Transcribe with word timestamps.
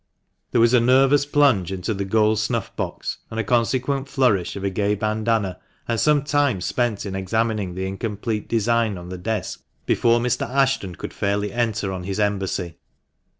There 0.49 0.59
was 0.59 0.73
a 0.73 0.79
nervous 0.79 1.27
plunge 1.27 1.71
into 1.71 1.93
the 1.93 2.05
gold 2.05 2.39
snuff 2.39 2.75
box, 2.75 3.19
and 3.29 3.39
a 3.39 3.43
consequent 3.43 4.09
flourish 4.09 4.55
of 4.55 4.63
a 4.63 4.71
gay 4.71 4.95
bandana, 4.95 5.59
and 5.87 5.99
some 5.99 6.23
time 6.23 6.59
spent 6.59 7.05
in 7.05 7.13
examining 7.15 7.75
the 7.75 7.85
incomplete 7.85 8.49
design 8.49 8.97
on 8.97 9.09
the 9.09 9.19
desk 9.19 9.61
before 9.85 10.19
Mr. 10.19 10.49
Ashton 10.49 10.95
could 10.95 11.13
fairly 11.13 11.53
enter 11.53 11.93
on 11.93 12.05
his 12.05 12.19
embassy. 12.19 12.77